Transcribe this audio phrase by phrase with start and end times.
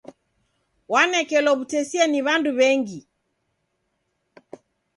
[0.91, 2.99] Wanekelo w'utesia ni w'andu w'engi.